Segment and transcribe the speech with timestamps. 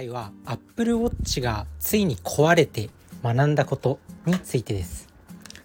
[0.00, 2.88] 回は Apple Watch がついに壊れて
[3.22, 5.08] 学んだことについてです。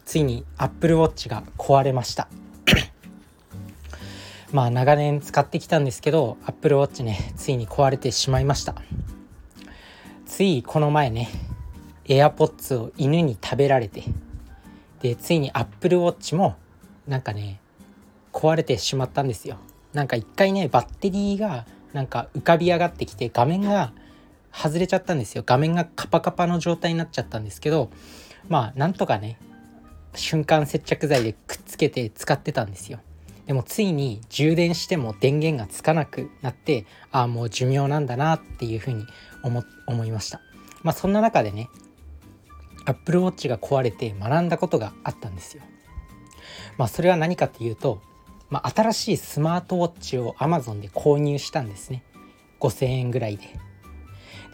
[0.03, 2.27] ついに Apple Watch が壊れました。
[4.51, 8.75] まあ長年使ってきたんですけど Apple Watch ねついに壊れてしまいました。
[10.25, 11.29] ついこの前ね
[12.03, 14.03] AirPods を犬に食べられて
[15.01, 16.57] でついに Apple Watch も
[17.07, 17.61] なんかね
[18.33, 19.55] 壊れてしまったんですよ。
[19.93, 23.93] なんか一回ねバッテリーがなんか浮かび上がってきて画面が
[24.55, 25.43] 外れちゃったんですよ。
[25.45, 27.89] 画面がカパカパの状態になっちゃったんですけど
[28.47, 29.37] まあなんとかね
[30.15, 32.99] 瞬間接着剤でくっつけて使ってたんですよ。
[33.45, 39.05] でもついに充電しても電源がつかなくなってああもう寿命なんだなっていうふうに
[39.43, 40.41] 思思いました。
[40.83, 41.69] まあそんな中でね
[42.85, 45.63] Apple Watch が壊れて学んだことがあったんですよ。
[46.77, 48.01] まあそれは何かっていうと
[48.49, 52.03] まあ、新しいスマートウォッチを Amazon で購入したんですね。
[52.59, 53.59] 5000円ぐらいで。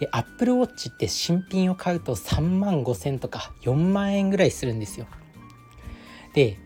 [0.02, 5.06] で Apple Watch って新品を買うと3万5000とか4万円ぐらいするんですよ。
[6.34, 6.58] で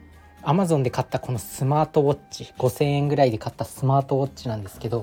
[0.41, 5.01] Amazon で買ったこのスマートウォッチ5000円ぐらいで買ったスマートウォッチなんですけど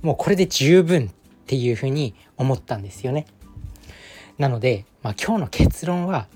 [0.00, 1.08] もうこれで十分っ
[1.44, 3.26] ていうふうに思ったんですよね。
[4.38, 6.26] なので、まあ、今日の結論は、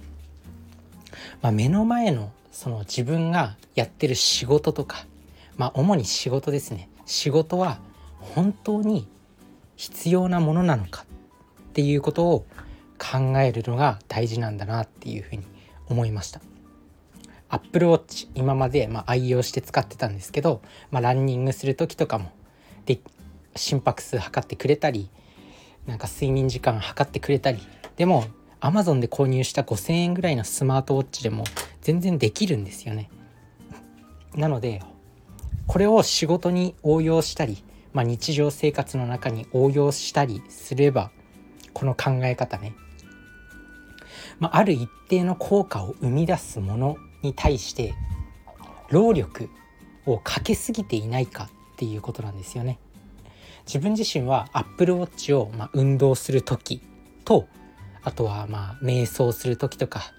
[1.40, 5.06] まあ、目の前のその自分がやってる仕事とか
[5.56, 6.90] まあ主に仕事ですね。
[7.06, 7.78] 仕事は
[8.18, 9.08] 本当に
[9.76, 11.06] 必要なものなのか
[11.72, 12.46] っていうことを
[12.98, 15.44] 考えるのが大事なんだなっていうふうに
[15.88, 16.42] 思いました。
[17.48, 22.30] Apple Watch 今までまあ愛用して使ってたんですけど、まあ、ランニングする時とかも
[22.84, 23.00] で
[23.56, 25.08] 心拍数測ってくれたり
[25.86, 27.58] なんか睡眠時間測ってくれたり
[27.96, 28.26] でも
[28.60, 31.44] Amazon で購入した5,000円ぐらいのスマートウォッチでも
[31.80, 33.10] 全然できるんですよね。
[34.34, 34.82] なので
[35.66, 41.10] これを仕事に応用したり、まあ、日常生活の中に応用したりすれば
[41.74, 42.74] この考え方ね、
[44.38, 47.94] まあ、ある一定の効果を生み出すものに対して
[48.90, 49.48] 労力
[50.06, 52.78] をかけすぎていないかっていうことなんですよね。
[53.66, 56.82] 自分自身は Apple Watch をまあ運動する時
[57.24, 57.46] と
[58.02, 60.12] あとはまあ瞑想する時とか、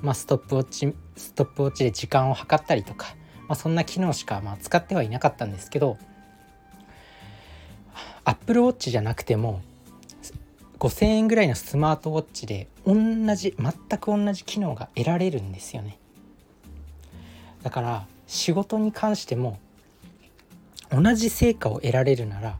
[0.00, 3.14] まあ、ストップウォッチストップウォッチで時間を計ったりとか
[3.48, 5.96] まあ、そんな機能しかまあ使ってはいなかったんですけど
[8.24, 9.62] Apple Watch じゃなくても
[10.78, 12.94] 5,000円ぐらいのスマートウォッチで同
[13.34, 15.98] じ全く同じ機能が得られるんですよね。
[17.62, 19.58] だから仕事に関しても
[20.90, 22.58] 同じ成果を得られるなら、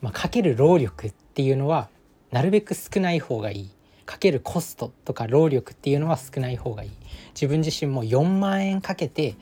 [0.00, 1.88] まあ、かける労力っていうのは
[2.32, 3.70] なるべく少ない方がいい。
[4.04, 6.90] かけるコストとか労力っていうのは少ない方がいい。
[7.34, 9.36] 自分自身も4万円かけて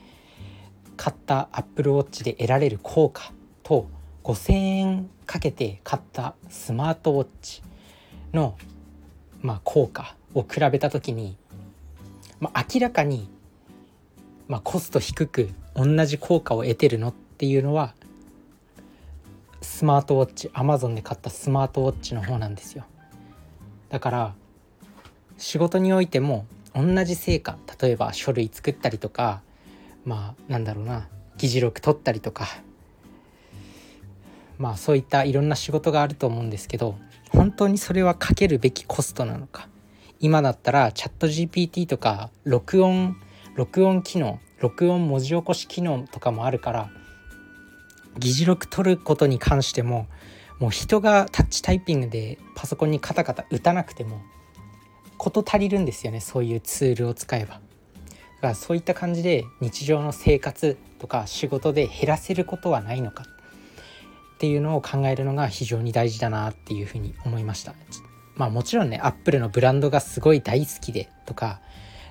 [0.97, 3.31] 買った Apple Watch で得られる効果
[3.63, 3.87] と
[4.23, 7.61] 5,000円かけて買ったスマートウォッチ
[8.33, 8.57] の、
[9.41, 11.37] まあ、効果を比べた時に、
[12.39, 13.29] まあ、明らかに、
[14.47, 17.93] まあ、コスト低く同じ効果を得てるのっていうのは
[19.61, 22.85] スマートウォッチ Amazon で買ったスマートウォッチの方なんですよ。
[23.89, 24.33] だから
[25.37, 29.41] 仕事においても同じ成果例えば書類作ったりとか
[30.05, 32.47] まあなんだろうな議事録取ったりとか
[34.57, 36.97] まあそういったいろんな仕事があると思うんですけど
[37.31, 39.67] 本当にそれはかけるべきコストなのか
[40.19, 43.17] 今だったらチャット GPT とか録音
[43.55, 46.89] 録音機能録音文字起こし機能とかもあるから
[48.17, 50.07] 議事録取ることに関しても
[50.59, 54.21] もう人がタッチタイピングでパソコンにカタカタ打たなくても
[55.17, 57.55] 事足りるんですよねそういうツールを使えば。
[57.55, 63.25] だからそういった感じで日常の生活とか仕事で減らせることはないのか
[64.37, 67.73] っていうのを考えるのが非常に大事だなっていうふうに思いました。
[68.35, 71.59] まあもちろんねアップルのブランドがすごい大好きでとか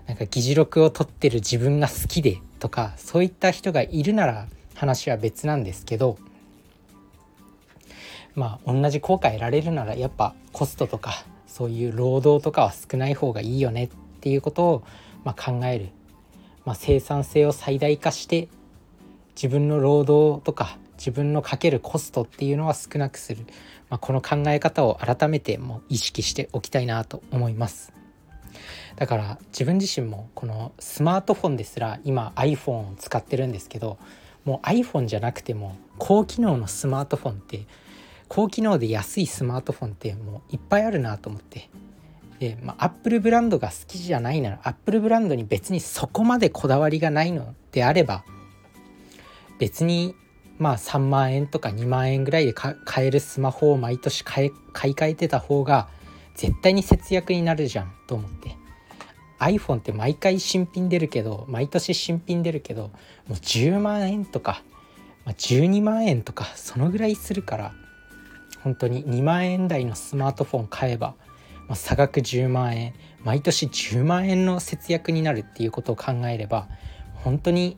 [0.07, 6.19] なんか議事録を取ってる自分が好きでとかそういった人がいるなら話は別なんですけど
[8.35, 13.89] まあ同じ効果得られるならやっぱコストとかそういう労働とかは少ない方がいいよねっ
[14.21, 14.83] ていうことを
[15.23, 15.91] ま考える
[16.67, 18.49] まあ、生産性を最大化して
[19.37, 23.45] 自分の労働とか自分のかけるコストっていうのは少なくする、
[23.89, 27.93] まあ、この考え方を改めても意識しておきたいなと思います。
[28.97, 33.99] だから自分自身もこのスマートフォンですら今 iPhone を使ってるんですけど
[34.45, 37.67] もう iPhone じゃなくても高機能のスマートフォンって
[38.29, 41.69] 高機能で安いスマートフォンってもういっぱいあるなと思って。
[42.39, 48.25] で、まあ、アップルブランドが好きじゃないならアップルブランドに別にそこまでこだわりがないのであれば
[49.59, 50.15] 別に
[50.59, 55.89] まあ3万円とか2万円ぐらいで買えるスマホを毎年買い替えてた方が
[56.35, 58.57] 絶対に節約になるじゃんと思って。
[59.39, 62.91] iPhone って毎回新品出るけど毎年新品出るけども
[63.31, 64.63] う10万円とか、
[65.25, 67.75] まあ、12万円とかそのぐらいするから
[68.63, 71.15] 本当に2万円台のスマートフォン買えば、
[71.69, 76.69] まあ、差額10万円毎年10万円の節約になるっていうことを考えれば
[77.15, 77.77] 本当に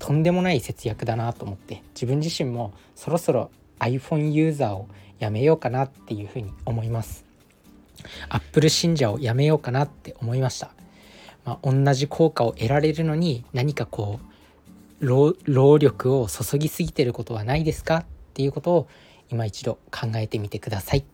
[0.00, 4.88] とんでもない節約だなと思って自分自身もそろそろ iPhone ユーザーを
[5.20, 7.24] やめようかなっていうふうに思います
[8.30, 10.72] Apple 信者をやめようかなって思いました、
[11.44, 14.18] まあ、同じ効果を得られるのに何かこ
[15.00, 18.04] う労力を注ぎすぎてることはないですかっ
[18.34, 18.88] ていうことを
[19.30, 21.04] 今一度考えてみてください。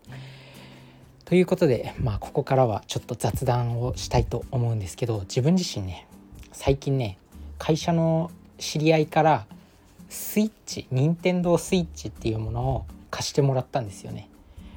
[1.24, 6.06] ということで、まあ、ここからはちょっと雑談をしたいと思うんですけど自分自身ね
[6.52, 7.18] 最近ね
[7.58, 9.46] 会社の知り合いから
[10.08, 14.28] スイッチ任天堂スイッチっていうものを貸してもらったんですよね。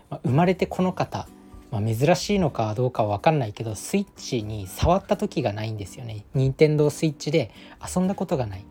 [0.10, 1.28] まあ、生まれてこの方、
[1.72, 6.26] まあ、珍しいのかどうかは分かんないけどスイッチに触った時がないんですよね。
[6.34, 7.52] 任天堂スイッチで
[7.96, 8.66] 遊んだことがない。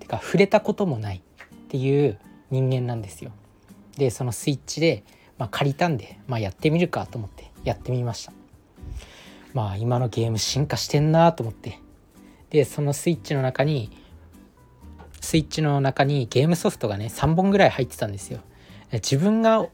[0.00, 2.18] てか触れたこともないっていう
[2.50, 3.30] 人間なんですよ。
[3.96, 5.04] でそのスイッチで、
[5.38, 8.32] まあ、借りたんで、まあ、やってみるかと思ってやってみました。
[9.52, 11.80] まあ今のゲーム進化してんなと思って
[12.50, 13.90] でそのスイッチの中に
[15.20, 18.40] スイッチの中にゲームソフトがね3本ぐらい入ってたんですよ。
[18.92, 19.66] 自分が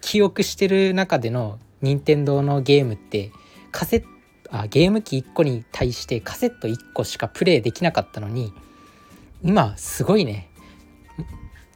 [0.00, 3.32] 記憶してる中での任天堂のゲームって
[3.72, 4.04] カセ
[4.50, 8.52] あゲーム機1個に対してカセット1個しかプレイできなかったのに
[9.42, 10.50] 今すごいね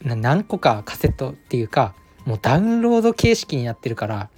[0.02, 4.30] 何個かカセットっていうかもうダウンロード形式になってるから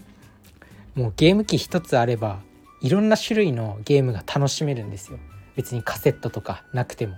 [0.95, 2.41] もうゲーム機1つあれば
[2.81, 5.19] いろんな種類のゲームが楽しめるんですよ。
[5.57, 7.17] 別にカセットとかなくても。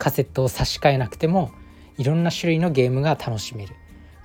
[0.00, 1.52] カセットを差し替えなくても
[1.98, 3.76] いろんな種類のゲームが楽しめる。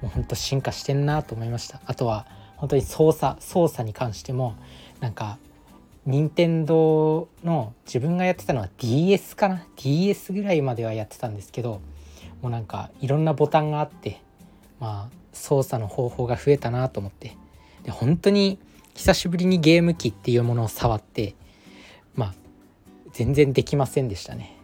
[0.01, 1.81] もうほんと進化してんなと思いました。
[1.85, 2.25] あとは
[2.55, 4.55] 本当に操作操作に関しても
[5.01, 5.37] なんか
[6.05, 11.81] 任天堂の自分がやってたのは DS かな？DS ぐらいまではやってたんですけど
[12.41, 14.21] もうなんかいろんなボタンがあって
[14.79, 17.35] まあ操作の方法が増えたなと思って。
[17.83, 18.59] で本当に
[18.93, 21.35] 久しぶりにゲーム機っていうものを触って
[22.15, 22.33] まあ
[23.11, 24.54] 全然できませんでしたね。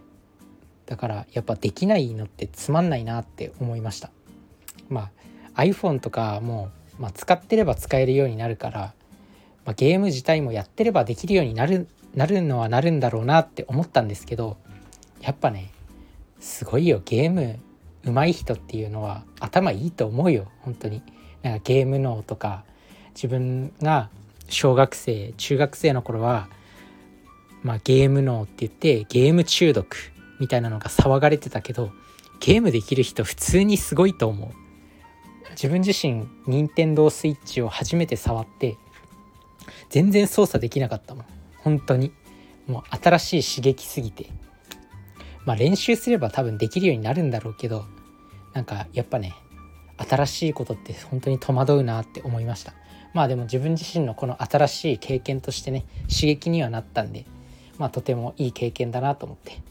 [0.92, 4.12] だからやっぱできないのってつまんないなって思いました。
[4.90, 5.10] ま
[5.56, 8.94] あ iPhone とかも、まあ、使ってれば使えるようになるから、
[9.64, 14.58] まあ、ゲーム自体もやってればできるようになるなるのはなるんだろうなって思ったんですけど
[15.22, 15.72] やっぱね
[16.42, 17.02] すごいよ。
[17.06, 17.58] ゲーム
[18.04, 20.52] 上手い人っていうのは頭いいと思うよ。
[20.60, 21.02] 本当に。
[21.42, 22.66] なんかゲーム脳とか
[23.16, 24.10] 自分が
[24.50, 26.50] 小学生中学生の頃は、
[27.64, 30.11] まあ、ゲーム脳って言ってゲーム中毒。
[30.42, 31.92] みたいなのが騒がれてたけど
[32.40, 34.50] ゲームできる人普通にすごいと思う。
[35.52, 38.78] 自分自身任天堂スイッチを初めて触って
[39.90, 41.26] 全然操作できなかったもん。
[41.60, 42.12] 本当に。
[42.68, 44.28] もう新しい刺激すぎて。
[45.46, 47.86] まあ練習すれば多分できるようになるんだろうけど
[48.54, 49.36] なんかやっぱね
[49.98, 52.74] 新しいことって本当に戸惑うなって思いました。
[53.14, 57.26] まあでも自分自身のこの新しい経験としてね刺激にはなったんで
[57.78, 59.62] まあとてもいい経験だなと思って。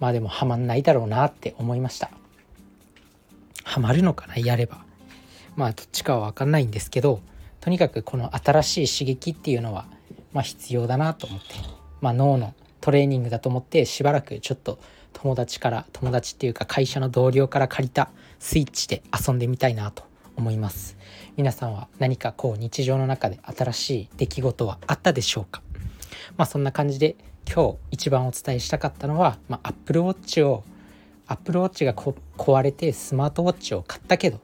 [0.00, 2.10] まあでもハマんないだろうなって思いました。
[3.64, 4.84] ハマるのかなやれば。
[5.56, 7.20] まあどっちかは分かんないんですけど
[7.60, 9.86] とにかくこの新しい刺激っていうのは
[10.32, 11.46] まあ必要だなと思って
[12.00, 14.78] まあ脳のトレーニングだと思ってしばらくちょっと
[15.12, 20.04] 友達から友達っていうか会社の同僚から借りたスイッチで遊んでみたいなと
[20.36, 20.96] 思います。
[21.36, 25.60] 皆さんは何かこう日常の中で新しい出来事はあったでしょうか？
[26.36, 27.16] まあそんな感じで
[27.50, 30.64] 今日一番お伝えしたかったのは、まあ、Apple Watch を
[31.26, 34.40] Apple Watch が壊れてスマートウォッチを買ったけど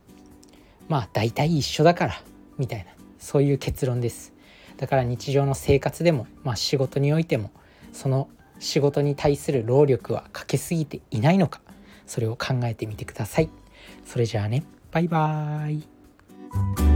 [0.89, 2.15] まあ大体一緒だから
[2.57, 2.87] みたいな
[3.19, 4.33] そういう結論です。
[4.77, 7.51] だから日常の生活でも、まあ、仕事においても
[7.93, 11.61] その仕事に対する労力はかけすぎていないのか
[12.07, 13.51] それを考えてみてください。
[14.05, 16.94] それじゃあねバイバーイ。